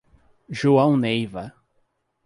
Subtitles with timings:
[0.49, 1.53] João Neiva